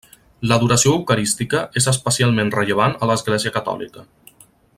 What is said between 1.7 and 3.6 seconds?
és especialment rellevant a l'església